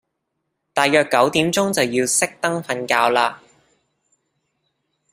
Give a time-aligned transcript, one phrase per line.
[0.73, 3.35] 大約九點鐘就要熄燈瞓覺嘞